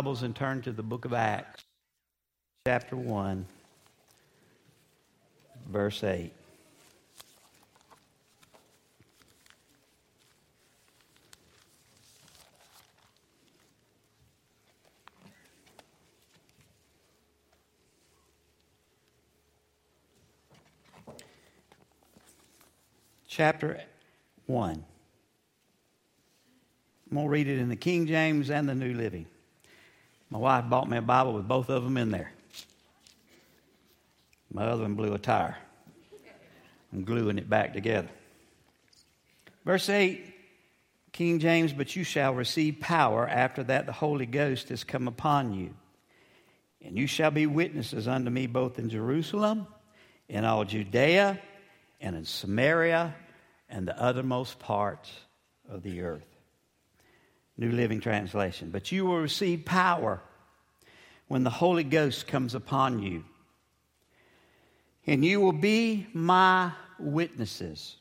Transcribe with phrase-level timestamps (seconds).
[0.00, 1.62] Bibles and turn to the book of Acts,
[2.66, 3.44] chapter 1,
[5.68, 6.32] verse 8.
[23.28, 23.82] Chapter
[24.46, 24.70] 1.
[24.70, 24.82] I'm
[27.12, 29.26] going to read it in the King James and the New Living.
[30.30, 32.32] My wife bought me a Bible with both of them in there.
[34.52, 35.56] My other one blew a tire.
[36.92, 38.08] I'm gluing it back together.
[39.64, 40.24] Verse 8,
[41.12, 45.52] King James, but you shall receive power after that the Holy Ghost has come upon
[45.52, 45.74] you.
[46.82, 49.66] And you shall be witnesses unto me both in Jerusalem,
[50.28, 51.38] in all Judea,
[52.00, 53.14] and in Samaria,
[53.68, 55.12] and the uttermost parts
[55.68, 56.29] of the earth.
[57.60, 58.70] New Living Translation.
[58.70, 60.20] But you will receive power
[61.28, 63.22] when the Holy Ghost comes upon you.
[65.06, 67.96] And you will be my witnesses,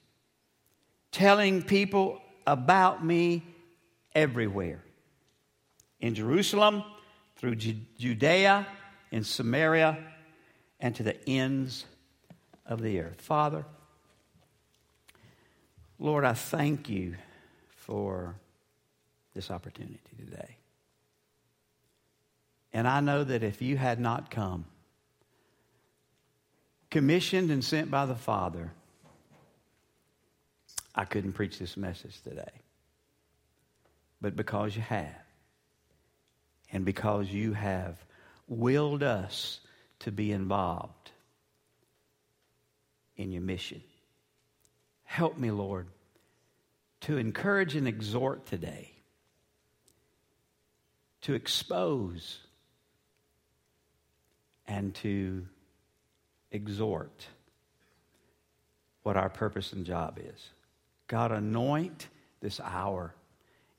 [1.11, 3.43] telling people about me
[4.15, 4.81] everywhere
[5.99, 6.83] in Jerusalem,
[7.35, 8.65] through Judea,
[9.11, 9.97] in Samaria,
[10.79, 11.85] and to the ends
[12.65, 13.19] of the earth.
[13.19, 13.65] Father,
[15.99, 17.15] Lord, I thank you
[17.75, 18.35] for
[19.39, 20.57] this opportunity today.
[22.73, 24.65] And I know that if you had not come,
[26.91, 28.73] commissioned and sent by the Father,
[30.93, 32.51] I couldn't preach this message today.
[34.19, 35.23] But because you have,
[36.73, 37.95] and because you have
[38.49, 39.61] willed us
[39.99, 41.11] to be involved
[43.15, 43.81] in your mission,
[45.05, 45.87] help me, Lord,
[47.01, 48.91] to encourage and exhort today
[51.21, 52.39] to expose
[54.67, 55.45] and to
[56.51, 57.27] exhort
[59.03, 60.49] what our purpose and job is.
[61.07, 62.07] God, anoint
[62.41, 63.13] this hour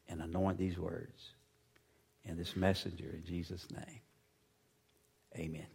[0.09, 1.31] and anoint these words
[2.26, 4.00] and this messenger in Jesus' name.
[5.36, 5.66] Amen.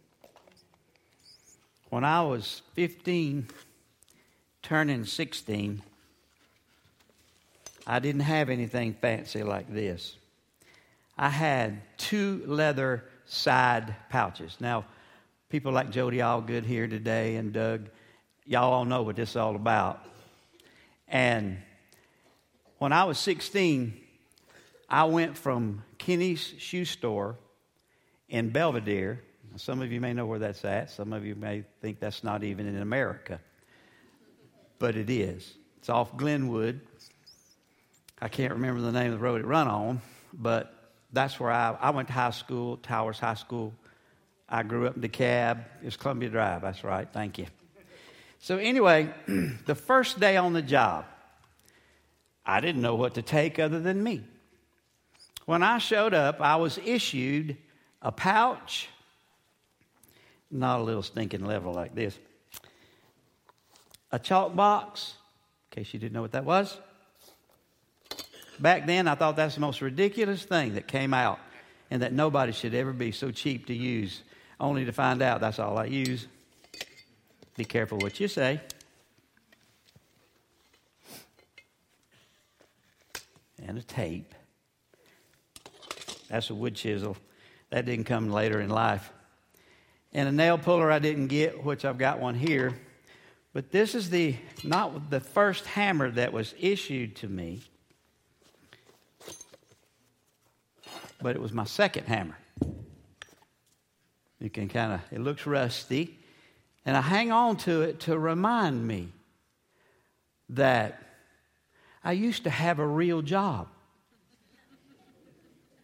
[1.88, 3.48] When I was 15,
[4.62, 5.82] turning 16,
[7.86, 10.16] I didn't have anything fancy like this.
[11.18, 14.56] I had two leather side pouches.
[14.60, 14.84] Now,
[15.48, 17.88] people like Jody Allgood here today and Doug,
[18.44, 20.04] y'all all know what this is all about.
[21.08, 21.58] And
[22.78, 23.94] when I was 16,
[24.88, 27.36] I went from Kenny's shoe store
[28.28, 29.22] in Belvedere.
[29.56, 30.90] Some of you may know where that's at.
[30.90, 33.40] Some of you may think that's not even in America.
[34.78, 35.54] But it is.
[35.78, 36.80] It's off Glenwood.
[38.20, 40.02] I can't remember the name of the road it run on,
[40.34, 40.75] but
[41.16, 43.72] that's where I, I went to high school, Towers High School.
[44.48, 45.64] I grew up in DeKalb.
[45.82, 46.62] It's Columbia Drive.
[46.62, 47.08] That's right.
[47.10, 47.46] Thank you.
[48.38, 49.12] So, anyway,
[49.66, 51.06] the first day on the job,
[52.44, 54.22] I didn't know what to take other than me.
[55.46, 57.56] When I showed up, I was issued
[58.02, 58.88] a pouch,
[60.50, 62.16] not a little stinking level like this,
[64.12, 65.14] a chalk box,
[65.72, 66.76] in case you didn't know what that was,
[68.58, 71.38] Back then, I thought that's the most ridiculous thing that came out,
[71.90, 74.22] and that nobody should ever be so cheap to use,
[74.58, 76.26] only to find out that's all I use.
[77.56, 78.60] Be careful what you say.
[83.62, 84.34] And a tape.
[86.28, 87.16] That's a wood chisel.
[87.70, 89.12] That didn't come later in life.
[90.12, 92.74] And a nail puller I didn't get, which I've got one here.
[93.52, 97.62] But this is the not the first hammer that was issued to me.
[101.20, 102.36] But it was my second hammer.
[104.38, 106.18] You can kind of, it looks rusty.
[106.84, 109.08] And I hang on to it to remind me
[110.50, 111.02] that
[112.04, 113.68] I used to have a real job.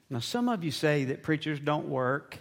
[0.08, 2.38] Now, some of you say that preachers don't work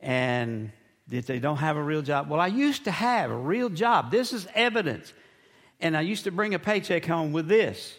[0.00, 0.72] and
[1.08, 2.28] that they don't have a real job.
[2.28, 4.10] Well, I used to have a real job.
[4.10, 5.12] This is evidence.
[5.80, 7.96] And I used to bring a paycheck home with this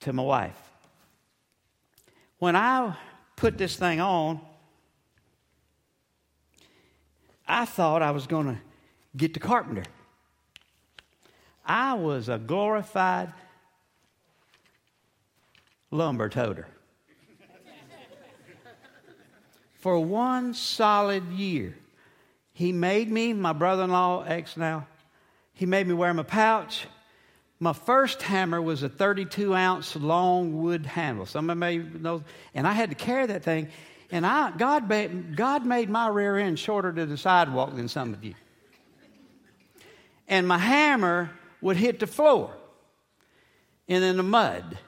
[0.00, 0.65] to my wife.
[2.38, 2.96] When I
[3.34, 4.40] put this thing on,
[7.48, 8.58] I thought I was going to
[9.16, 9.84] get the carpenter.
[11.64, 13.32] I was a glorified
[15.90, 16.66] lumber toter.
[19.78, 21.76] For one solid year,
[22.52, 24.86] he made me, my brother in law, ex now,
[25.52, 26.86] he made me wear my pouch,
[27.58, 31.24] My first hammer was a 32 ounce long wood handle.
[31.24, 32.22] Some of you may know,
[32.54, 33.68] and I had to carry that thing.
[34.10, 34.88] And I, God,
[35.34, 38.34] God made my rear end shorter to the sidewalk than some of you.
[40.28, 41.30] And my hammer
[41.62, 42.52] would hit the floor
[43.88, 44.78] and in the mud,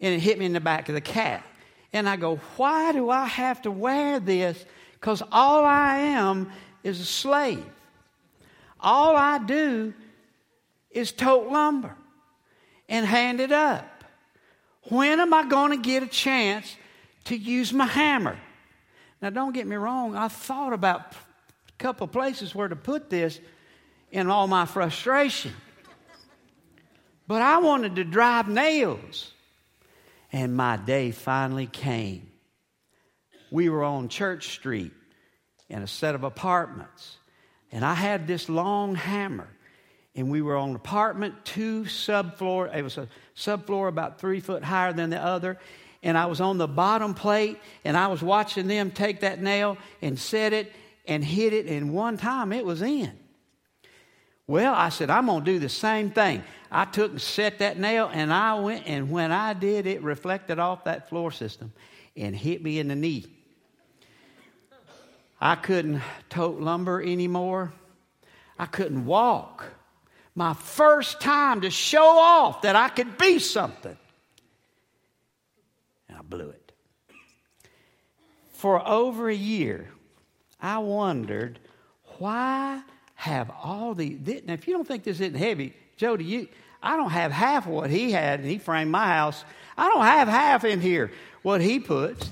[0.00, 1.44] and it hit me in the back of the cat.
[1.92, 4.62] And I go, why do I have to wear this?
[4.94, 6.50] Because all I am
[6.82, 7.64] is a slave.
[8.80, 9.94] All I do
[10.90, 11.96] is tote lumber
[12.92, 14.04] and hand it up.
[14.90, 16.76] When am I going to get a chance
[17.24, 18.38] to use my hammer?
[19.22, 23.40] Now, don't get me wrong, I thought about a couple places where to put this
[24.10, 25.54] in all my frustration.
[27.26, 29.32] But I wanted to drive nails.
[30.30, 32.30] And my day finally came.
[33.50, 34.92] We were on Church Street
[35.70, 37.16] in a set of apartments.
[37.70, 39.48] And I had this long hammer.
[40.14, 42.74] And we were on apartment two subfloor.
[42.74, 45.58] It was a subfloor about three foot higher than the other.
[46.02, 49.78] And I was on the bottom plate and I was watching them take that nail
[50.02, 50.72] and set it
[51.06, 51.66] and hit it.
[51.66, 53.12] And one time it was in.
[54.46, 56.42] Well, I said, I'm going to do the same thing.
[56.70, 60.58] I took and set that nail and I went, and when I did, it reflected
[60.58, 61.72] off that floor system
[62.16, 63.26] and hit me in the knee.
[65.40, 67.72] I couldn't tote lumber anymore.
[68.58, 69.64] I couldn't walk.
[70.34, 73.96] My first time to show off that I could be something.
[76.08, 76.72] And I blew it.
[78.52, 79.90] For over a year,
[80.60, 81.58] I wondered
[82.18, 82.82] why
[83.14, 84.16] have all the.
[84.44, 86.48] Now, if you don't think this isn't heavy, Jody, you,
[86.82, 89.44] I don't have half what he had, and he framed my house.
[89.76, 91.12] I don't have half in here.
[91.42, 92.30] What he puts,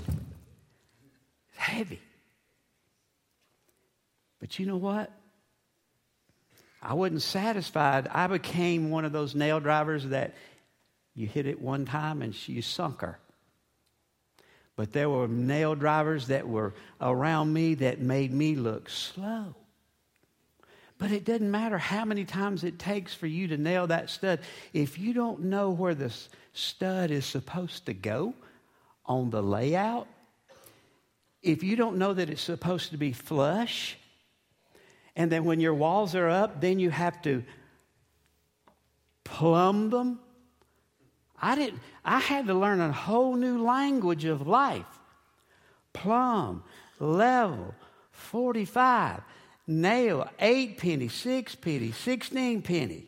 [1.49, 2.01] it's heavy.
[4.41, 5.11] But you know what?
[6.83, 8.09] I wasn't satisfied.
[8.09, 10.35] I became one of those nail drivers that
[11.15, 13.19] you hit it one time and you sunk her.
[14.77, 19.55] But there were nail drivers that were around me that made me look slow.
[20.97, 24.41] But it doesn't matter how many times it takes for you to nail that stud.
[24.73, 26.13] If you don't know where the
[26.53, 28.35] stud is supposed to go
[29.05, 30.07] on the layout,
[31.43, 33.99] if you don't know that it's supposed to be flush,
[35.21, 37.45] and then when your walls are up, then you have to
[39.23, 40.19] plumb them.
[41.39, 44.87] I didn't I had to learn a whole new language of life.
[45.93, 46.65] Plumb,
[46.99, 47.75] level,
[48.13, 49.21] 45
[49.67, 53.05] nail, eight penny, six penny, 16 penny.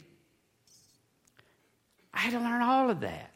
[2.12, 3.32] I had to learn all of that.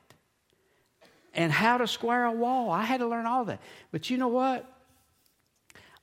[1.32, 2.70] And how to square a wall.
[2.70, 3.62] I had to learn all that.
[3.90, 4.70] But you know what?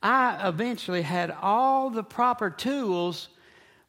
[0.04, 3.28] I eventually had all the proper tools,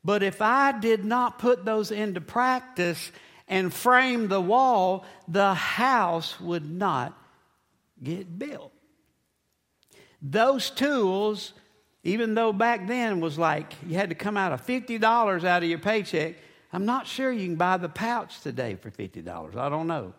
[0.03, 3.11] but if I did not put those into practice
[3.47, 7.15] and frame the wall, the house would not
[8.01, 8.71] get built.
[10.21, 11.53] Those tools
[12.05, 15.67] even though back then was like you had to come out of $50 out of
[15.67, 16.35] your paycheck,
[16.71, 19.55] I'm not sure you can buy the pouch today for $50.
[19.57, 20.13] I don't know.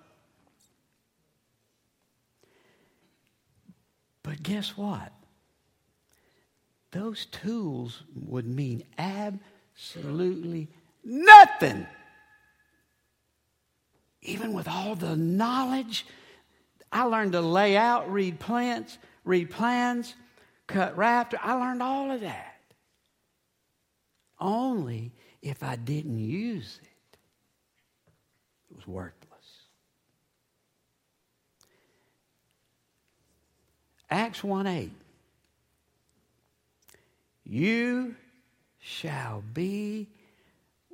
[4.24, 5.12] But guess what?
[6.96, 10.68] Those tools would mean absolutely
[11.04, 11.86] nothing.
[14.22, 16.06] Even with all the knowledge,
[16.90, 20.14] I learned to lay out, read plans, read plans
[20.66, 21.38] cut rafter.
[21.42, 22.62] I learned all of that.
[24.40, 27.18] Only if I didn't use it,
[28.70, 29.12] it was worthless.
[34.08, 34.90] Acts 1 8.
[37.48, 38.16] You
[38.80, 40.08] shall be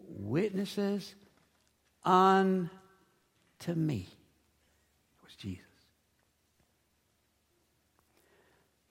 [0.07, 1.15] witnesses
[2.05, 2.69] unto
[3.75, 4.07] me.
[4.07, 5.65] It was Jesus.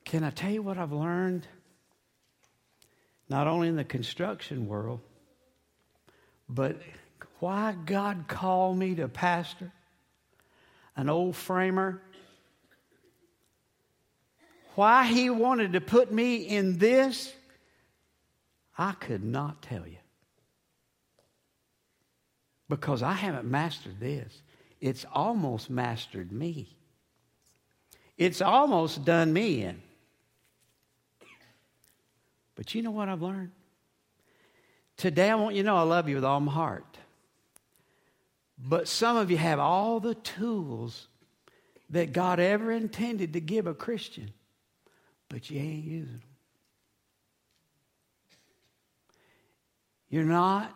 [0.06, 1.46] Can I tell you what I've learned?
[3.30, 5.00] Not only in the construction world,
[6.50, 6.82] but
[7.40, 9.72] why God called me to pastor,
[10.98, 12.02] an old framer,
[14.76, 17.32] why He wanted to put me in this,
[18.82, 19.98] I could not tell you.
[22.68, 24.42] Because I haven't mastered this.
[24.80, 26.76] It's almost mastered me.
[28.18, 29.84] It's almost done me in.
[32.56, 33.52] But you know what I've learned?
[34.98, 36.98] Today, I want you to know I love you with all my heart.
[38.58, 41.08] But some of you have all the tools
[41.92, 44.32] that God ever intended to give a Christian,
[45.30, 46.31] but you ain't using them.
[50.12, 50.76] You're not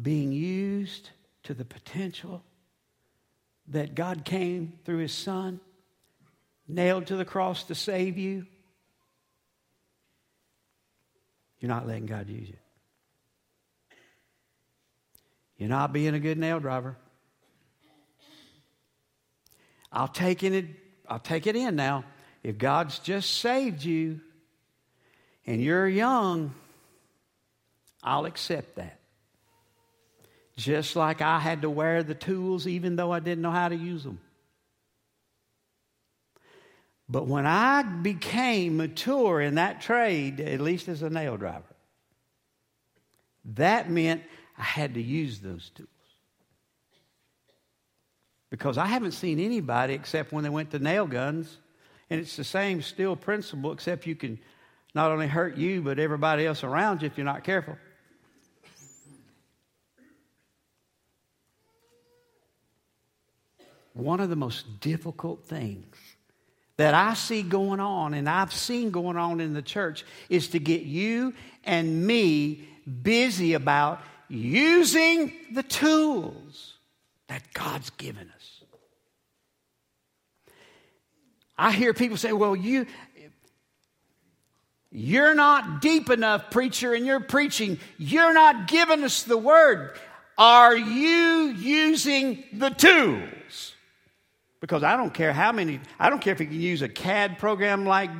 [0.00, 1.10] being used
[1.42, 2.42] to the potential
[3.68, 5.60] that God came through his son,
[6.68, 8.46] nailed to the cross to save you,
[11.58, 12.56] you're not letting God use you.
[15.58, 16.96] You're not being a good nail driver.
[19.92, 20.66] I'll take it,
[21.06, 22.04] I'll take it in now.
[22.42, 24.20] If God's just saved you
[25.46, 26.54] and you're young,
[28.02, 28.98] I'll accept that.
[30.56, 33.76] Just like I had to wear the tools even though I didn't know how to
[33.76, 34.20] use them.
[37.08, 41.64] But when I became mature in that trade, at least as a nail driver,
[43.56, 44.22] that meant
[44.56, 45.88] I had to use those tools.
[48.50, 51.58] Because I haven't seen anybody except when they went to nail guns,
[52.10, 54.38] and it's the same still principle, except you can
[54.94, 57.76] not only hurt you, but everybody else around you if you're not careful.
[64.00, 65.96] One of the most difficult things
[66.78, 70.58] that I see going on and I've seen going on in the church is to
[70.58, 72.66] get you and me
[73.02, 76.74] busy about using the tools
[77.28, 78.62] that God's given us.
[81.58, 82.86] I hear people say, well, you,
[84.90, 87.78] you're not deep enough, preacher, and you're preaching.
[87.98, 89.98] You're not giving us the word.
[90.38, 93.74] Are you using the tools?
[94.60, 97.38] Because I don't care how many, I don't care if you can use a CAD
[97.38, 98.10] program like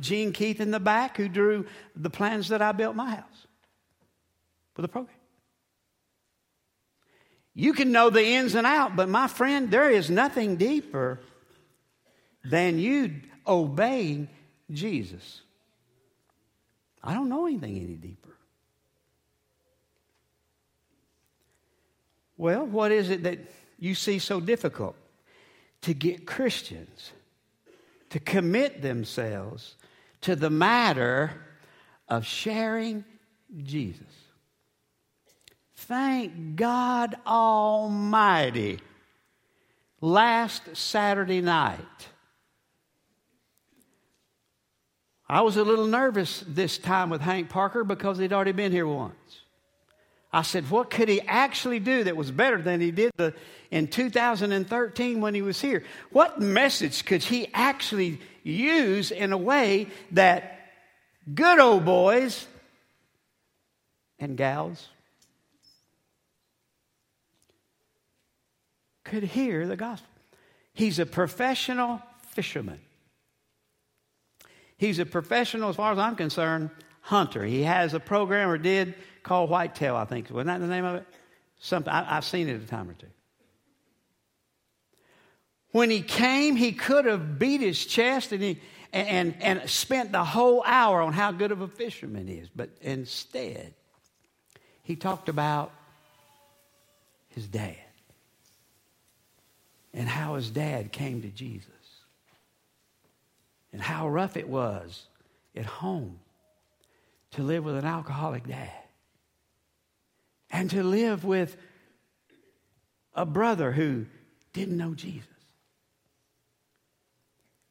[0.00, 3.46] Gene Keith in the back who drew the plans that I built my house
[4.74, 5.16] for the program.
[7.54, 11.20] You can know the ins and out, but my friend, there is nothing deeper
[12.44, 14.28] than you obeying
[14.70, 15.42] Jesus.
[17.02, 18.36] I don't know anything any deeper.
[22.36, 23.38] Well, what is it that
[23.78, 24.96] you see so difficult?
[25.82, 27.12] To get Christians
[28.10, 29.76] to commit themselves
[30.20, 31.32] to the matter
[32.08, 33.04] of sharing
[33.56, 34.02] Jesus.
[35.74, 38.80] Thank God Almighty.
[40.02, 42.08] Last Saturday night,
[45.28, 48.86] I was a little nervous this time with Hank Parker because he'd already been here
[48.86, 49.39] once.
[50.32, 53.34] I said, what could he actually do that was better than he did the,
[53.70, 55.82] in 2013 when he was here?
[56.10, 60.60] What message could he actually use in a way that
[61.34, 62.46] good old boys
[64.20, 64.88] and gals
[69.04, 70.08] could hear the gospel?
[70.72, 72.80] He's a professional fisherman.
[74.78, 76.70] He's a professional, as far as I'm concerned,
[77.00, 77.44] hunter.
[77.44, 80.30] He has a program or did called Whitetail, I think.
[80.30, 81.06] Wasn't that the name of it?
[81.58, 83.06] Something I, have seen it a time or two.
[85.72, 88.60] When he came, he could have beat his chest and he
[88.92, 92.48] and, and spent the whole hour on how good of a fisherman he is.
[92.48, 93.74] But instead,
[94.82, 95.70] he talked about
[97.28, 97.76] his dad
[99.94, 101.68] and how his dad came to Jesus
[103.72, 105.04] and how rough it was
[105.54, 106.18] at home
[107.32, 108.79] to live with an alcoholic dad
[110.50, 111.56] and to live with
[113.14, 114.06] a brother who
[114.52, 115.26] didn't know Jesus.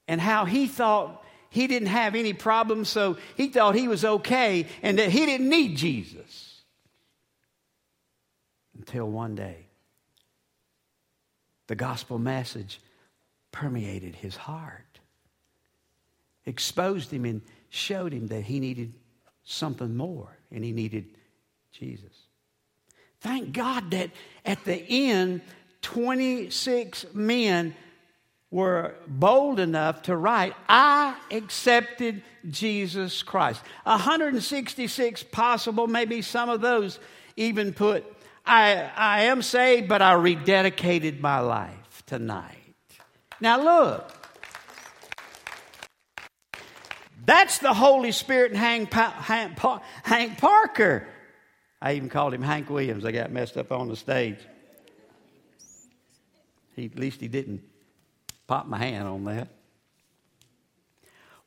[0.07, 4.67] And how he thought he didn't have any problems, so he thought he was okay
[4.81, 6.61] and that he didn't need Jesus.
[8.77, 9.67] Until one day,
[11.67, 12.79] the gospel message
[13.51, 14.99] permeated his heart,
[16.45, 18.93] exposed him, and showed him that he needed
[19.43, 21.05] something more and he needed
[21.71, 22.28] Jesus.
[23.21, 24.11] Thank God that
[24.45, 25.41] at the end,
[25.81, 27.75] 26 men
[28.51, 33.61] were bold enough to write, I accepted Jesus Christ.
[33.83, 36.99] 166 possible, maybe some of those
[37.35, 38.05] even put,
[38.45, 42.55] I, I am saved, but I rededicated my life tonight.
[43.39, 44.11] Now look,
[47.25, 49.59] that's the Holy Spirit and Hank, Hank,
[50.03, 51.07] Hank Parker.
[51.81, 53.05] I even called him Hank Williams.
[53.05, 54.37] I got messed up on the stage.
[56.75, 57.61] He, at least he didn't
[58.47, 59.47] pop my hand on that.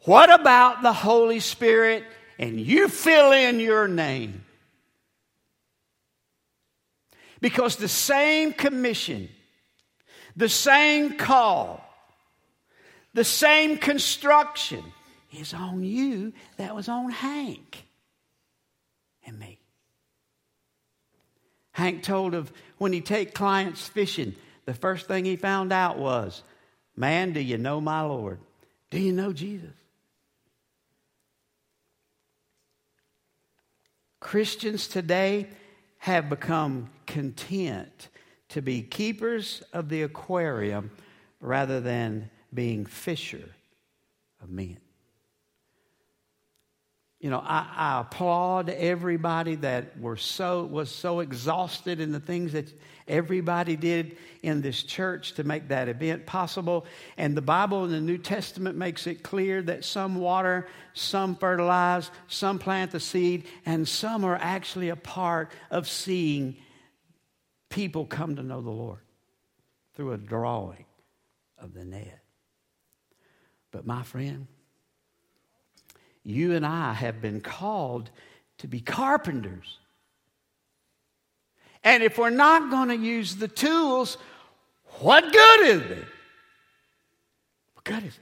[0.04, 2.04] What about the Holy Spirit?
[2.38, 4.44] And you fill in your name.
[7.40, 9.28] Because the same commission,
[10.36, 11.84] the same call,
[13.14, 14.82] the same construction
[15.36, 17.84] is on you that was on Hank
[19.26, 19.61] and me.
[21.72, 24.34] Hank told of when he take clients fishing,
[24.66, 26.42] the first thing he found out was,
[26.96, 28.38] "Man, do you know my Lord?
[28.90, 29.74] Do you know Jesus?"
[34.20, 35.48] Christians today
[35.98, 38.08] have become content
[38.50, 40.90] to be keepers of the aquarium
[41.40, 43.54] rather than being fisher
[44.42, 44.81] of men.
[47.22, 52.52] You know, I, I, applaud everybody that were so was so exhausted in the things
[52.52, 52.66] that
[53.06, 56.84] everybody did in this church to make that event possible.
[57.16, 62.10] And the Bible in the New Testament makes it clear that some water, some fertilize,
[62.26, 66.56] some plant the seed, and some are actually a part of seeing
[67.70, 68.98] people come to know the Lord
[69.94, 70.86] through a drawing
[71.56, 72.18] of the net.
[73.70, 74.48] But my friend,
[76.24, 78.10] you and I have been called
[78.58, 79.78] to be carpenters.
[81.84, 84.16] And if we're not going to use the tools,
[85.00, 86.04] what good is it?
[87.74, 88.20] What good is it?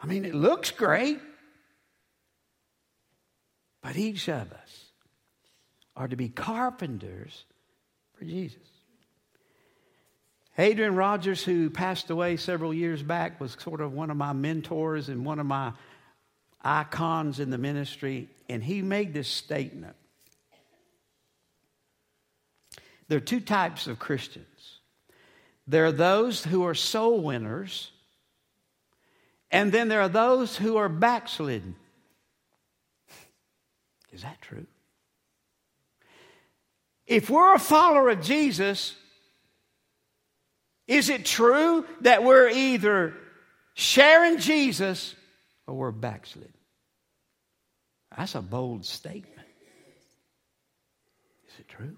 [0.00, 1.18] I mean, it looks great,
[3.82, 4.84] but each of us
[5.96, 7.44] are to be carpenters
[8.14, 8.62] for Jesus.
[10.56, 15.08] Adrian Rogers, who passed away several years back, was sort of one of my mentors
[15.08, 15.72] and one of my
[16.62, 19.94] icons in the ministry, and he made this statement.
[23.08, 24.46] There are two types of Christians
[25.68, 27.90] there are those who are soul winners,
[29.50, 31.76] and then there are those who are backslidden.
[34.10, 34.66] Is that true?
[37.06, 38.94] If we're a follower of Jesus,
[40.86, 43.12] is it true that we're either
[43.74, 45.14] sharing Jesus
[45.68, 46.52] or we're backslidden?
[48.16, 49.46] That's a bold statement.
[51.48, 51.96] Is it true?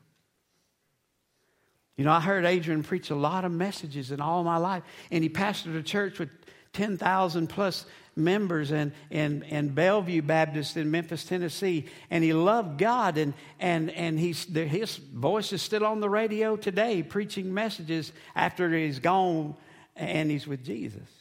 [1.97, 5.23] You know, I heard Adrian preach a lot of messages in all my life, and
[5.23, 6.31] he pastored a church with
[6.73, 7.85] 10,000 plus
[8.17, 11.87] members in, in, in Bellevue Baptist in Memphis, Tennessee.
[12.11, 16.57] And he loved God, and, and, and he's, his voice is still on the radio
[16.57, 19.55] today, preaching messages after he's gone
[19.97, 21.20] and he's with Jesus.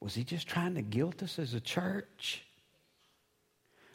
[0.00, 2.42] Was he just trying to guilt us as a church?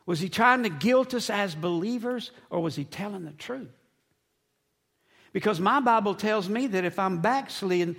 [0.06, 3.72] Was he trying to guilt us as believers, or was he telling the truth?
[5.34, 7.98] Because my Bible tells me that if I'm backslidden,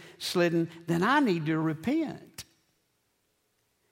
[0.86, 2.44] then I need to repent.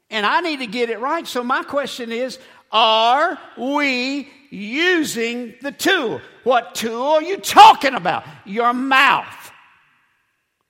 [0.09, 1.27] And I need to get it right.
[1.27, 2.38] So my question is
[2.70, 6.20] are we using the tool?
[6.44, 8.24] What tool are you talking about?
[8.46, 9.53] Your mouth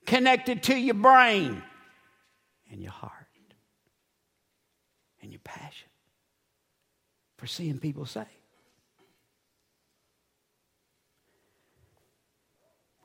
[0.06, 1.62] connected to your brain
[2.70, 3.12] and your heart
[5.22, 5.88] and your passion
[7.44, 8.26] for seeing people saved.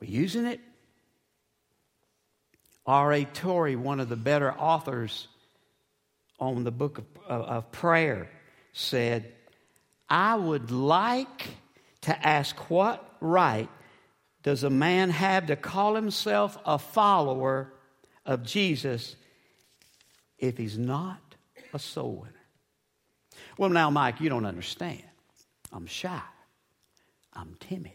[0.00, 0.60] We're using it?
[2.86, 3.26] R.A.
[3.26, 5.28] Torrey, one of the better authors
[6.38, 8.30] on the book of, of, of prayer,
[8.72, 9.30] said,
[10.08, 11.48] I would like
[12.02, 13.68] to ask what right
[14.42, 17.74] does a man have to call himself a follower
[18.24, 19.16] of Jesus
[20.38, 21.20] if he's not
[21.74, 22.39] a soul winner?
[23.60, 25.02] Well, now, Mike, you don't understand.
[25.70, 26.22] I'm shy.
[27.34, 27.92] I'm timid.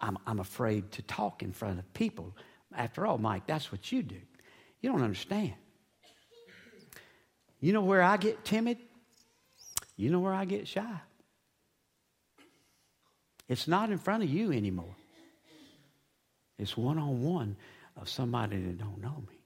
[0.00, 2.36] I'm, I'm afraid to talk in front of people.
[2.74, 4.16] After all, Mike, that's what you do.
[4.80, 5.52] You don't understand.
[7.60, 8.78] You know where I get timid?
[9.96, 11.00] You know where I get shy?
[13.48, 14.96] It's not in front of you anymore.
[16.58, 17.56] It's one on one
[17.96, 19.38] of somebody that don't know me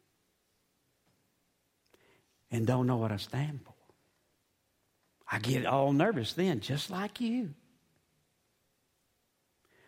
[2.50, 3.73] and don't know what I stand for.
[5.30, 7.54] I get all nervous then, just like you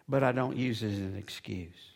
[0.08, 1.92] but I don't use it as an excuse.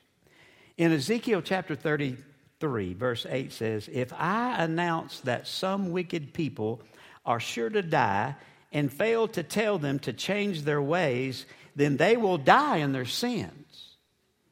[0.76, 6.82] In Ezekiel chapter 33, verse 8 says, If I announce that some wicked people
[7.24, 8.34] are sure to die
[8.72, 13.04] and fail to tell them to change their ways, then they will die in their
[13.04, 13.96] sins,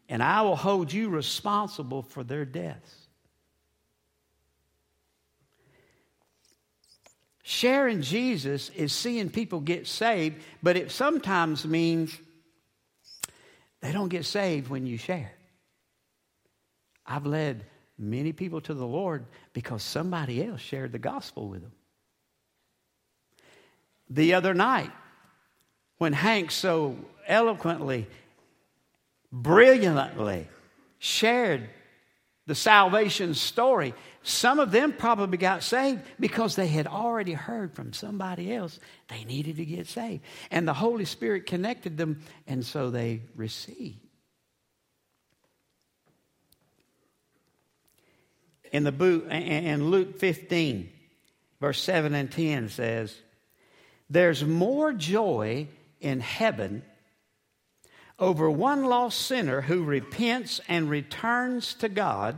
[0.09, 3.08] and I will hold you responsible for their deaths.
[7.51, 12.15] Sharing Jesus is seeing people get saved, but it sometimes means
[13.81, 15.33] they don't get saved when you share.
[17.07, 17.65] I've led
[17.97, 21.73] many people to the Lord because somebody else shared the gospel with them.
[24.11, 24.91] The other night,
[25.97, 28.09] when Hank so eloquently,
[29.33, 30.49] brilliantly
[30.99, 31.71] shared
[32.49, 37.93] the salvation story, some of them probably got saved because they had already heard from
[37.93, 40.25] somebody else they needed to get saved.
[40.51, 43.99] And the Holy Spirit connected them, and so they received.
[48.73, 50.91] In the book, in Luke 15,
[51.61, 53.15] verse 7 and 10 says,
[54.09, 55.69] There's more joy
[56.01, 56.83] in heaven
[58.19, 62.37] over one lost sinner who repents and returns to God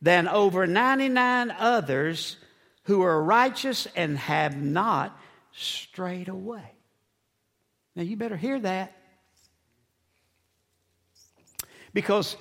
[0.00, 2.36] than over 99 others
[2.84, 5.18] who are righteous and have not
[5.52, 6.72] strayed away.
[7.96, 8.96] Now, you better hear that.
[11.92, 12.36] Because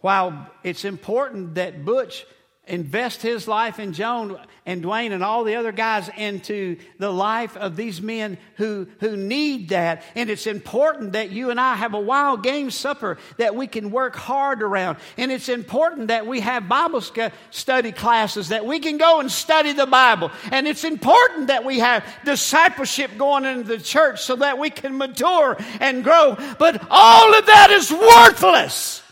[0.00, 2.24] while it's important that Butch
[2.66, 7.56] invest his life in Joan and Dwayne and all the other guys into the life
[7.56, 10.02] of these men who, who need that.
[10.16, 13.92] And it's important that you and I have a wild game supper that we can
[13.92, 14.98] work hard around.
[15.16, 17.02] And it's important that we have Bible
[17.50, 20.32] study classes that we can go and study the Bible.
[20.50, 24.98] And it's important that we have discipleship going into the church so that we can
[24.98, 26.36] mature and grow.
[26.58, 29.02] But all of that is worthless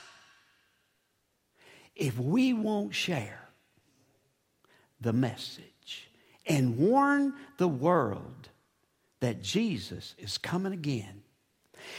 [1.94, 3.43] if we won't share
[5.04, 6.08] the message
[6.46, 8.48] and warn the world
[9.20, 11.22] that Jesus is coming again.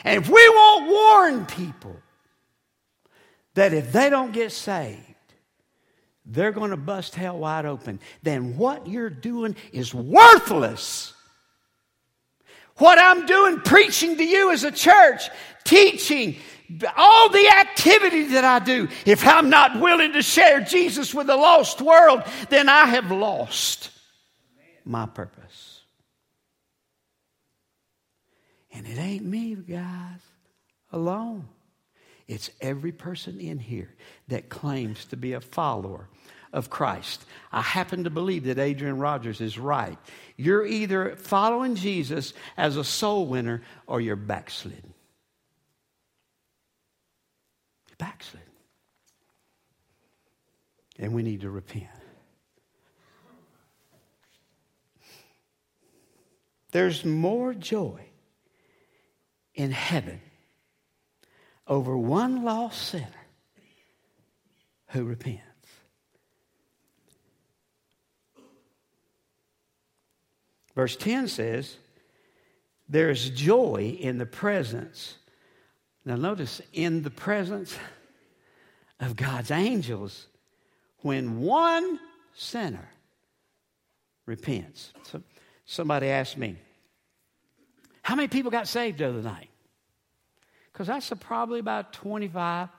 [0.04, 1.96] And if we won't warn people
[3.54, 5.00] that if they don't get saved,
[6.26, 11.14] they're going to bust hell wide open, then what you're doing is worthless.
[12.78, 15.30] What I'm doing, preaching to you as a church,
[15.64, 16.38] teaching,
[16.98, 21.36] all the activity that I do, if I'm not willing to share Jesus with the
[21.36, 23.92] lost world, then I have lost
[24.84, 25.82] my purpose.
[28.72, 30.20] And it ain't me, guys,
[30.92, 31.48] alone.
[32.28, 33.94] It's every person in here
[34.28, 36.10] that claims to be a follower
[36.52, 37.24] of Christ.
[37.52, 39.98] I happen to believe that Adrian Rogers is right.
[40.36, 44.95] You're either following Jesus as a soul winner or you're backslidden.
[47.98, 48.44] Backslid.
[50.98, 51.90] And we need to repent.
[56.72, 58.02] There's more joy
[59.54, 60.22] in heaven
[61.68, 63.08] over one lost sinner
[64.90, 65.42] who repents.
[70.76, 71.78] Verse 10 says,
[72.90, 75.16] There's joy in the presence
[76.06, 77.76] now, notice in the presence
[79.00, 80.28] of God's angels,
[81.00, 82.00] when one
[82.36, 82.88] sinner
[84.28, 84.94] repents.
[85.04, 85.24] So
[85.66, 86.58] somebody asked me,
[88.04, 89.50] How many people got saved the other night?
[90.72, 92.70] Because that's probably about twenty-five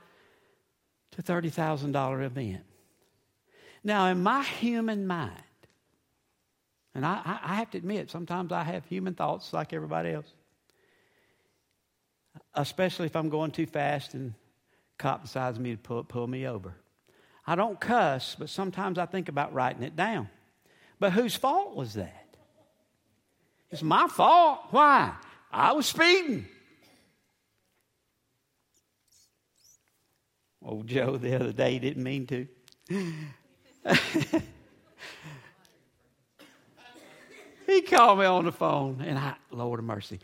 [1.12, 2.62] to thirty thousand dollar event.
[3.82, 5.32] Now, in my human mind,
[6.94, 10.32] and I, I have to admit, sometimes I have human thoughts like everybody else
[12.56, 14.34] especially if I'm going too fast and
[14.98, 16.74] cop decides me to pull, pull me over.
[17.46, 20.28] I don't cuss, but sometimes I think about writing it down.
[20.98, 22.36] But whose fault was that?
[23.70, 24.60] It's my fault.
[24.70, 25.14] Why?
[25.52, 26.46] I was speeding.
[30.62, 32.48] Old Joe the other day didn't mean to.
[37.66, 40.18] he called me on the phone, and I, Lord of mercy,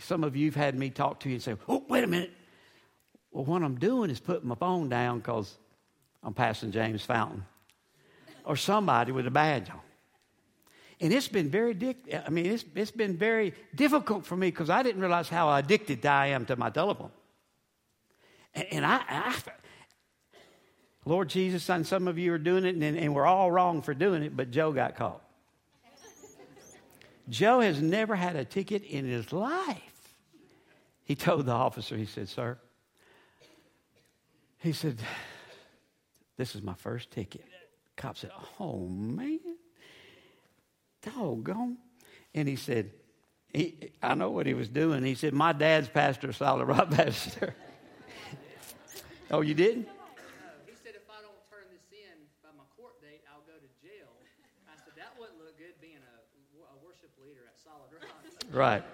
[0.00, 2.32] some of you have had me talk to you and say, oh, wait a minute.
[3.30, 5.56] Well, what I'm doing is putting my phone down because
[6.22, 7.44] I'm passing James Fountain
[8.44, 9.80] or somebody with a badge on.
[11.00, 11.76] And it's been very,
[12.24, 16.06] I mean, it's, it's been very difficult for me because I didn't realize how addicted
[16.06, 17.10] I am to my telephone.
[18.54, 19.34] And, and I, I,
[21.04, 23.92] Lord Jesus, and some of you are doing it, and, and we're all wrong for
[23.92, 25.23] doing it, but Joe got caught.
[27.28, 29.78] Joe has never had a ticket in his life.
[31.04, 32.58] He told the officer, he said, Sir,
[34.58, 34.98] he said,
[36.36, 37.44] This is my first ticket.
[37.96, 39.40] Cop said, Oh, man,
[41.02, 41.78] doggone.
[42.34, 42.90] And he said,
[43.54, 45.04] he, I know what he was doing.
[45.04, 47.54] He said, My dad's pastor, Solid Rock Pastor.
[49.30, 49.88] oh, you didn't?
[58.54, 58.84] Right.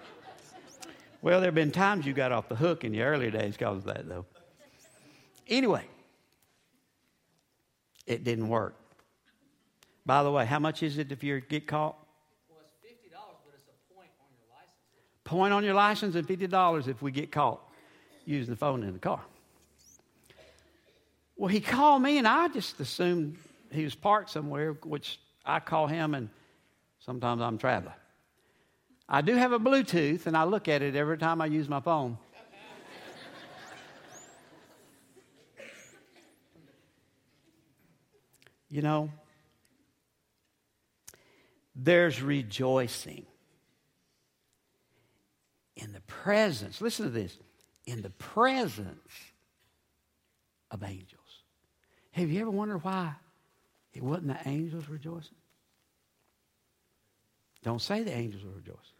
[1.21, 3.77] Well, there have been times you got off the hook in your early days because
[3.77, 4.25] of that, though.
[5.47, 5.85] Anyway,
[8.07, 8.73] it didn't work.
[10.03, 11.95] By the way, how much is it if you get caught?
[12.49, 15.23] Well, it's fifty dollars, but it's a point on your license.
[15.25, 17.61] Point on your license and fifty dollars if we get caught
[18.25, 19.21] using the phone in the car.
[21.35, 23.37] Well, he called me, and I just assumed
[23.71, 26.29] he was parked somewhere, which I call him, and
[26.99, 27.93] sometimes I'm traveling.
[29.13, 31.81] I do have a Bluetooth, and I look at it every time I use my
[31.81, 32.17] phone.
[38.69, 39.11] you know,
[41.75, 43.25] there's rejoicing
[45.75, 47.37] in the presence, listen to this,
[47.85, 49.11] in the presence
[50.71, 51.43] of angels.
[52.11, 53.15] Have you ever wondered why
[53.91, 55.35] it wasn't the angels rejoicing?
[57.61, 58.90] Don't say the angels were rejoicing.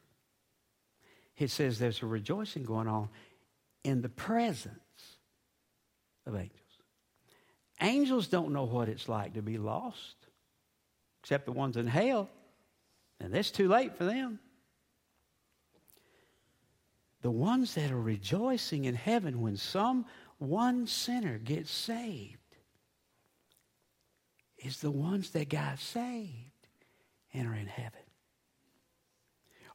[1.42, 3.10] It says there's a rejoicing going on
[3.84, 4.76] in the presence
[6.28, 6.60] of angels.
[7.82, 10.16] Angels don't know what it's like to be lost,
[11.24, 12.30] except the ones in hell,
[13.20, 14.40] and it's too late for them.
[17.24, 20.06] The ones that are rejoicing in heaven when some
[20.38, 22.38] one sinner gets saved
[24.60, 26.68] is the ones that got saved
[27.34, 28.01] and are in heaven.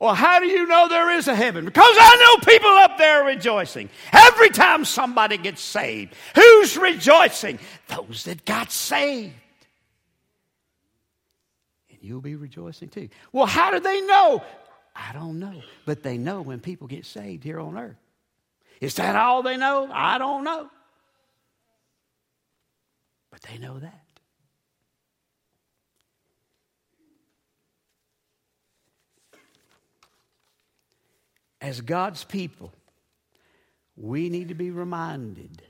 [0.00, 1.64] Well, how do you know there is a heaven?
[1.64, 3.88] Because I know people up there rejoicing.
[4.12, 7.59] Every time somebody gets saved, who's rejoicing?
[7.88, 9.32] Those that got saved.
[11.90, 13.09] And you'll be rejoicing too.
[13.32, 14.42] Well, how do they know?
[14.94, 15.62] I don't know.
[15.87, 17.96] But they know when people get saved here on earth.
[18.80, 19.88] Is that all they know?
[19.90, 20.68] I don't know.
[23.30, 24.06] But they know that.
[31.66, 32.72] As God's people,
[33.96, 35.62] we need to be reminded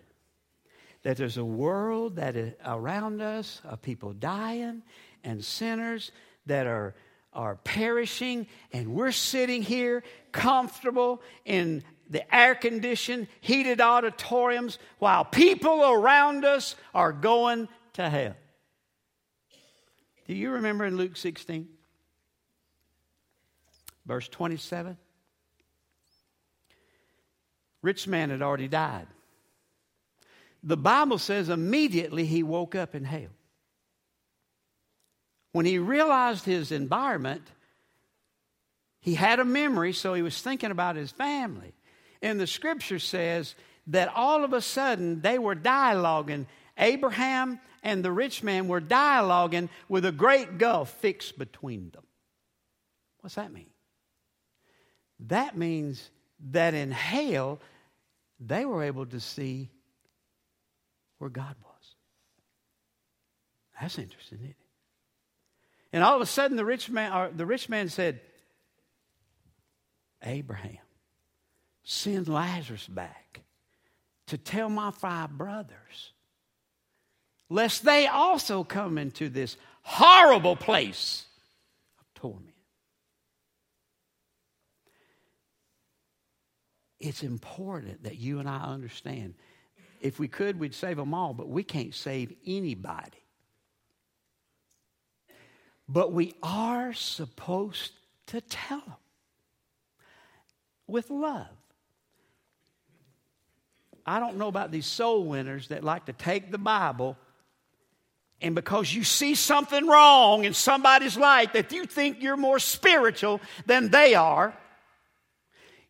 [1.02, 4.82] that there's a world that is around us of people dying
[5.24, 6.12] and sinners
[6.44, 6.94] that are,
[7.32, 15.82] are perishing, and we're sitting here comfortable in the air conditioned, heated auditoriums while people
[15.82, 18.35] around us are going to hell.
[20.26, 21.66] Do you remember in Luke 16,
[24.04, 24.98] verse 27?
[27.87, 29.07] Rich man had already died.
[30.64, 33.31] The Bible says immediately he woke up in hell.
[35.53, 37.44] When he realized his environment,
[38.99, 41.75] he had a memory, so he was thinking about his family.
[42.20, 43.55] And the scripture says
[43.87, 46.46] that all of a sudden they were dialoguing.
[46.77, 52.03] Abraham and the rich man were dialoguing with a great gulf fixed between them.
[53.20, 53.70] What's that mean?
[55.20, 56.11] That means
[56.51, 57.61] that in hell,
[58.40, 59.70] they were able to see
[61.18, 61.94] where God was.
[63.81, 64.57] That's interesting, isn't it?
[65.92, 68.20] And all of a sudden, the rich man, the rich man said,
[70.22, 70.79] Abraham,
[71.85, 73.42] send Lazarus back
[74.27, 76.12] to tell my five brothers,
[77.49, 81.27] lest they also come into this horrible place
[82.01, 82.56] of torment.
[87.00, 89.35] It's important that you and I understand.
[90.00, 93.22] If we could, we'd save them all, but we can't save anybody.
[95.88, 97.92] But we are supposed
[98.28, 98.94] to tell them
[100.87, 101.46] with love.
[104.04, 107.16] I don't know about these soul winners that like to take the Bible
[108.40, 113.40] and because you see something wrong in somebody's life that you think you're more spiritual
[113.64, 114.54] than they are,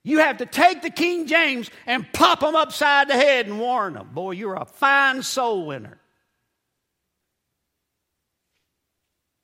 [0.07, 3.95] you have to take the King James and pop them upside the head and warn
[3.95, 4.09] them.
[4.15, 5.99] Boy, you're a fine soul winner.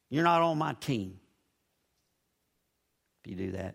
[0.08, 1.18] You're not on my team
[3.24, 3.74] if you do that.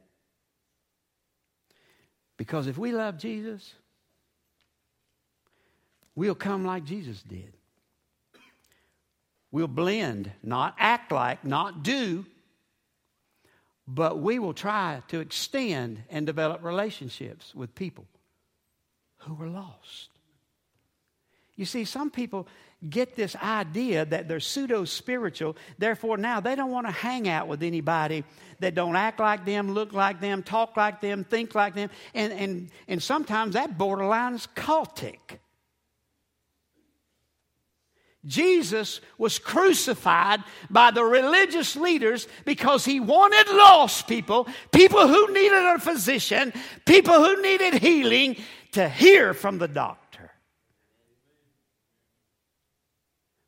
[2.37, 3.73] Because if we love Jesus,
[6.15, 7.51] we'll come like Jesus did.
[9.51, 12.25] We'll blend, not act like, not do,
[13.87, 18.05] but we will try to extend and develop relationships with people
[19.19, 20.09] who are lost.
[21.55, 22.47] You see, some people
[22.87, 27.47] get this idea that they're pseudo spiritual, therefore now they don't want to hang out
[27.47, 28.23] with anybody
[28.59, 32.33] that don't act like them, look like them, talk like them, think like them, and,
[32.33, 35.39] and, and sometimes that borderline is cultic.
[38.25, 45.75] Jesus was crucified by the religious leaders because he wanted lost people, people who needed
[45.75, 46.51] a physician,
[46.85, 48.35] people who needed healing,
[48.73, 50.31] to hear from the doctor.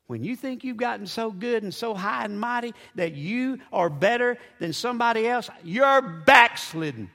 [0.06, 3.88] When you think you've gotten so good and so high and mighty that you are
[3.88, 7.10] better than somebody else, you're backslidden.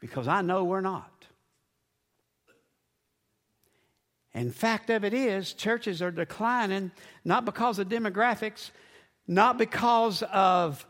[0.00, 1.15] Because I know we're not.
[4.36, 6.90] And fact of it is, churches are declining
[7.24, 8.70] not because of demographics,
[9.26, 10.84] not because of,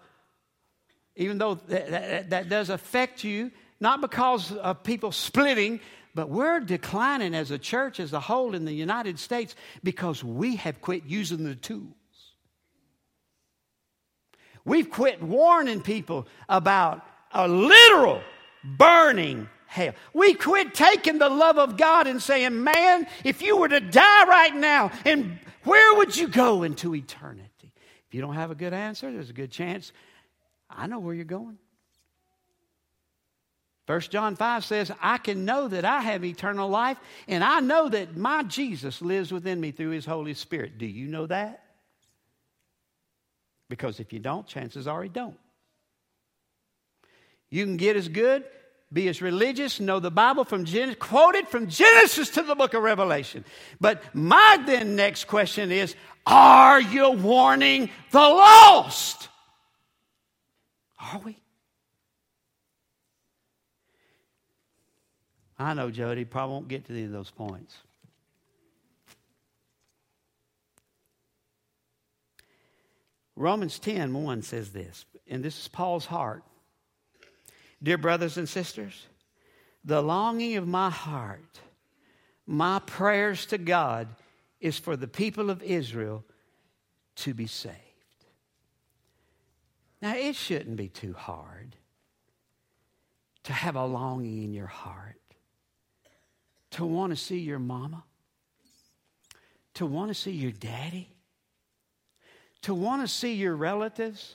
[1.14, 5.78] even though that, that, that does affect you, not because of people splitting,
[6.12, 9.54] but we're declining as a church as a whole in the United States
[9.84, 11.94] because we have quit using the tools.
[14.64, 18.22] We've quit warning people about a literal
[18.64, 19.92] burning hell.
[20.14, 24.24] We quit taking the love of God and saying, man, if you were to die
[24.26, 27.72] right now, and where would you go into eternity?
[28.08, 29.92] If you don't have a good answer, there's a good chance
[30.68, 31.58] I know where you're going.
[33.86, 36.98] 1 John 5 says, I can know that I have eternal life,
[37.28, 40.76] and I know that my Jesus lives within me through his Holy Spirit.
[40.76, 41.62] Do you know that?
[43.68, 45.38] Because if you don't, chances are he don't.
[47.48, 48.44] You can get as good,
[48.96, 52.82] be as religious, know the Bible from Genesis, quoted from Genesis to the book of
[52.82, 53.44] Revelation.
[53.78, 55.94] But my then next question is,
[56.26, 59.28] are you warning the lost?
[60.98, 61.36] Are we?
[65.58, 67.76] I know Jody probably won't get to any of those points.
[73.36, 76.42] Romans 10 1 says this, and this is Paul's heart.
[77.86, 79.06] Dear brothers and sisters,
[79.84, 81.60] the longing of my heart,
[82.44, 84.08] my prayers to God
[84.60, 86.24] is for the people of Israel
[87.14, 87.76] to be saved.
[90.02, 91.76] Now, it shouldn't be too hard
[93.44, 95.20] to have a longing in your heart
[96.72, 98.02] to want to see your mama,
[99.74, 101.08] to want to see your daddy,
[102.62, 104.34] to want to see your relatives,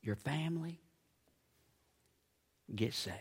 [0.00, 0.78] your family
[2.74, 3.16] get saved.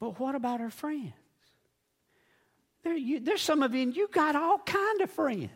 [0.00, 1.12] But what about our friends?
[2.84, 5.50] There, you, there's some of you, and you got all kind of friends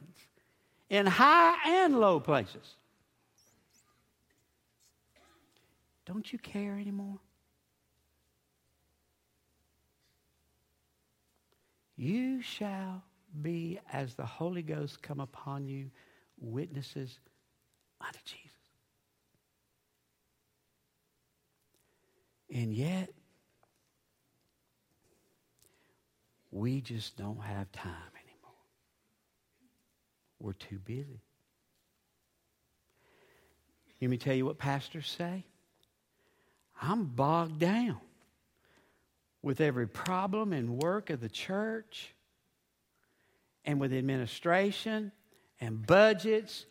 [0.91, 2.77] in high and low places.
[6.05, 7.19] Don't you care anymore?
[11.97, 13.05] You shall
[13.41, 15.91] be, as the Holy Ghost come upon you,
[16.41, 17.21] witnesses
[18.01, 18.52] unto Jesus.
[22.53, 23.11] And yet,
[26.51, 28.61] we just don't have time anymore.
[30.39, 31.23] We're too busy.
[34.03, 35.45] Let me tell you what pastors say.
[36.81, 38.01] I'm bogged down
[39.41, 42.13] with every problem and work of the church
[43.65, 45.13] and with administration
[45.59, 46.67] and budgets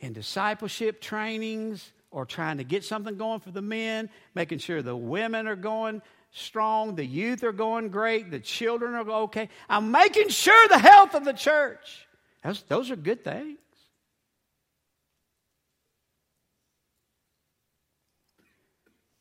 [0.00, 4.96] and discipleship trainings or trying to get something going for the men, making sure the
[4.96, 6.00] women are going
[6.30, 9.50] strong, the youth are going great, the children are okay.
[9.68, 12.08] I'm making sure the health of the church.
[12.42, 13.58] Those, those are good things.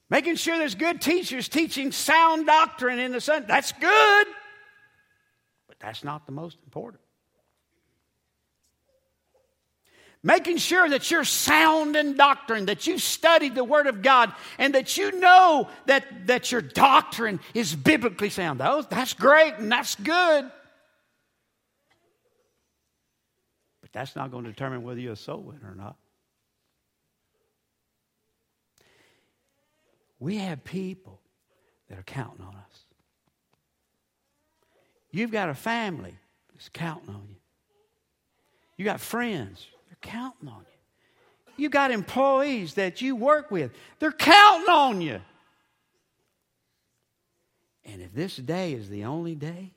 [0.10, 3.44] Making sure there's good teachers teaching sound doctrine in the Sun.
[3.46, 4.28] That's good,
[5.68, 7.02] but that's not the most important.
[10.26, 14.74] Making sure that you're sound in doctrine, that you've studied the Word of God, and
[14.74, 18.60] that you know that, that your doctrine is biblically sound.
[18.60, 20.52] Those, that's great and that's good.
[23.82, 25.96] But that's not going to determine whether you're a soul winner or not.
[30.18, 31.22] We have people
[31.88, 32.86] that are counting on us.
[35.12, 36.18] You've got a family
[36.52, 37.36] that's counting on you.
[38.76, 39.68] You got friends,
[40.06, 41.64] counting on you.
[41.64, 45.22] You got employees that you work with, they're counting on you.
[47.86, 49.74] And if this day is the only day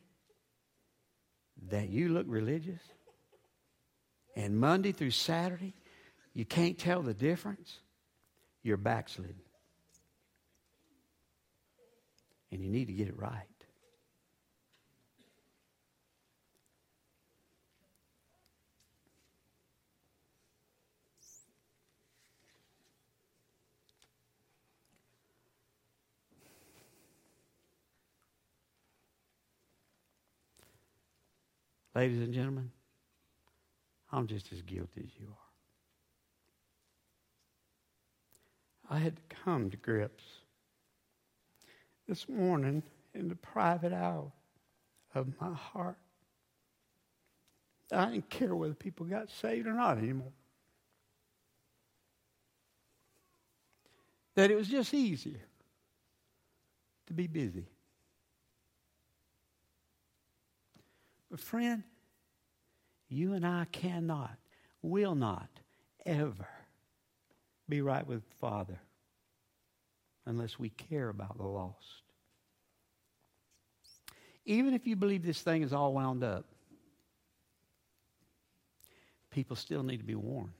[1.70, 2.80] that you look religious,
[4.34, 5.74] and Monday through Saturday,
[6.32, 7.80] you can't tell the difference,
[8.62, 9.40] you're backslidden.
[12.50, 13.57] and you need to get it right.
[31.98, 32.70] Ladies and gentlemen,
[34.12, 35.34] I'm just as guilty as you
[38.88, 38.96] are.
[38.96, 40.22] I had to come to grips
[42.06, 42.84] this morning
[43.14, 44.30] in the private hour
[45.16, 45.98] of my heart.
[47.90, 50.30] I didn't care whether people got saved or not anymore.
[54.36, 55.40] That it was just easier
[57.08, 57.66] to be busy.
[61.30, 61.82] But, friend,
[63.08, 64.36] you and I cannot,
[64.82, 65.48] will not,
[66.06, 66.48] ever
[67.68, 68.80] be right with Father
[70.26, 72.02] unless we care about the lost.
[74.44, 76.46] Even if you believe this thing is all wound up,
[79.30, 80.52] people still need to be warned.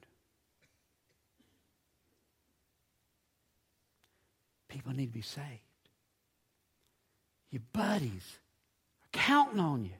[4.67, 5.47] People need to be saved.
[7.49, 8.37] Your buddies
[9.03, 9.91] are counting on you.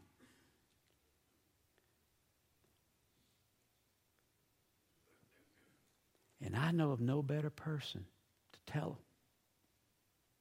[6.44, 8.06] And I know of no better person
[8.54, 8.98] to tell them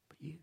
[0.09, 0.35] but you.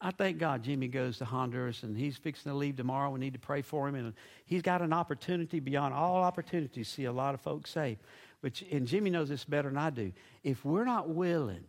[0.00, 3.10] I thank God Jimmy goes to Honduras and he's fixing to leave tomorrow.
[3.10, 3.94] We need to pray for him.
[3.96, 4.14] And
[4.46, 8.00] he's got an opportunity beyond all opportunities see a lot of folks saved.
[8.40, 10.12] Which, and Jimmy knows this better than I do.
[10.42, 11.64] If we're not willing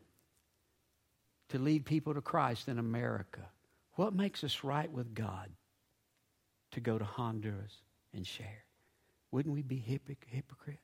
[1.50, 3.42] to lead people to Christ in America,
[3.96, 5.50] what makes us right with God
[6.72, 7.76] to go to Honduras
[8.14, 8.64] and share?
[9.32, 10.82] Wouldn't we be hypocrites?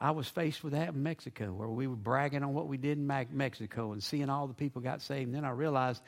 [0.00, 2.98] I was faced with that in Mexico, where we were bragging on what we did
[2.98, 5.28] in Mexico and seeing all the people got saved.
[5.28, 6.02] And then I realized,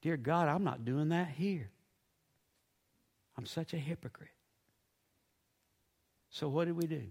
[0.00, 1.68] dear God, I'm not doing that here.
[3.36, 4.30] I'm such a hypocrite.
[6.30, 7.02] So what did we do?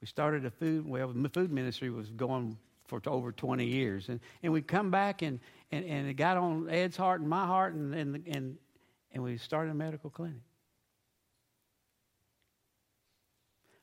[0.00, 4.10] We started a food, well, the food ministry was going for over 20 years.
[4.10, 5.40] And, and we come back and,
[5.72, 8.56] and, and it got on Ed's heart and my heart, and, and, and,
[9.14, 10.42] and we started a medical clinic.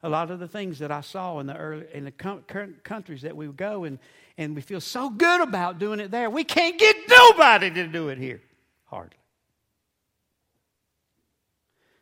[0.03, 3.21] a lot of the things that I saw in the early in the current countries
[3.21, 3.99] that we go and
[4.37, 6.29] and we feel so good about doing it there.
[6.29, 8.41] We can't get nobody to do it here.
[8.85, 9.17] Hardly.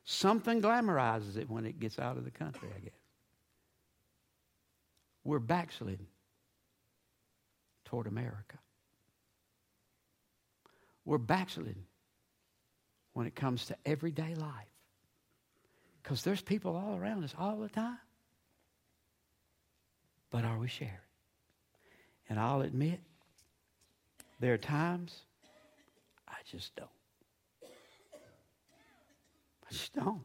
[0.06, 2.94] Something glamorizes it when it gets out of the country, I guess.
[5.24, 6.08] We're backsliding
[7.86, 8.58] toward America.
[11.06, 11.84] We're backsliding
[13.20, 14.72] when it comes to everyday life.
[16.02, 18.00] Because there's people all around us all the time.
[20.32, 20.94] But are we sharing?
[22.30, 23.02] And I'll admit,
[24.40, 25.24] there are times
[26.30, 26.88] I just don't.
[27.62, 30.24] I just don't.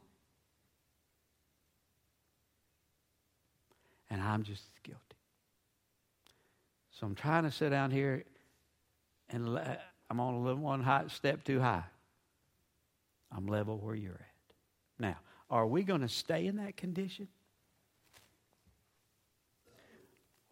[4.08, 5.00] And I'm just guilty.
[6.92, 8.22] So I'm trying to sit down here
[9.30, 9.58] and
[10.08, 11.82] I'm on a little one high, step too high.
[13.36, 14.20] I'm level where you're at.
[14.98, 15.16] Now,
[15.50, 17.28] are we going to stay in that condition?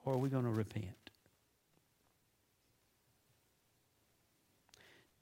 [0.05, 1.11] Or are we going to repent?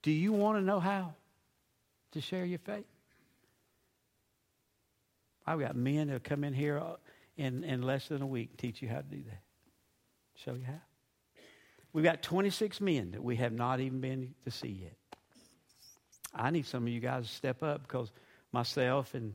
[0.02, 1.14] Do you want to know how
[2.12, 2.86] to share your faith?
[5.46, 6.96] I've got men that come in here uh,
[7.36, 9.42] in, in less than a week teach you how to do that.
[10.36, 10.80] Show you how.
[11.92, 14.96] We've got 26 men that we have not even been to see yet.
[16.34, 18.10] I need some of you guys to step up because
[18.52, 19.34] myself and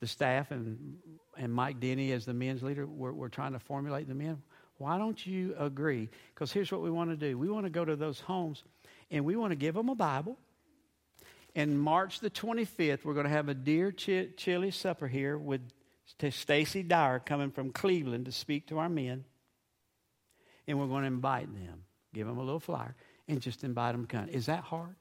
[0.00, 0.96] the staff and,
[1.36, 4.42] and Mike Denny as the men's leader, we're, we're trying to formulate the men.
[4.78, 6.08] Why don't you agree?
[6.34, 8.64] Because here's what we want to do we want to go to those homes
[9.10, 10.36] and we want to give them a Bible.
[11.54, 15.60] And March the 25th, we're going to have a deer ch- chili supper here with
[16.30, 19.24] Stacy Dyer coming from Cleveland to speak to our men.
[20.66, 21.84] And we're going to invite them,
[22.14, 22.94] give them a little flyer,
[23.28, 24.28] and just invite them to come.
[24.28, 24.96] Is that hard?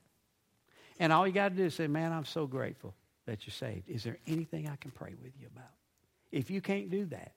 [1.01, 2.93] And all you got to do is say, Man, I'm so grateful
[3.25, 3.89] that you're saved.
[3.89, 5.71] Is there anything I can pray with you about?
[6.31, 7.31] If you can't do that,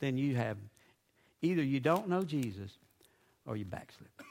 [0.00, 0.56] then you have
[1.42, 2.70] either you don't know Jesus
[3.44, 4.24] or you backslip.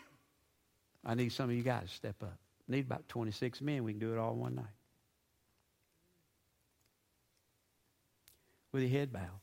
[1.06, 2.40] I need some of you guys to step up.
[2.68, 3.84] I need about 26 men.
[3.84, 4.66] We can do it all one night.
[8.72, 9.43] With your head bowed.